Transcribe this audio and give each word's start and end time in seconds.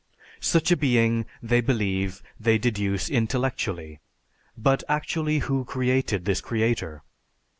Such 0.39 0.71
a 0.71 0.75
being, 0.77 1.27
they 1.43 1.61
believe, 1.61 2.23
they 2.39 2.57
deduce 2.57 3.07
intellectually. 3.07 3.99
But 4.57 4.83
actually 4.89 5.37
who 5.45 5.63
created 5.63 6.25
this 6.25 6.41
creator? 6.41 7.03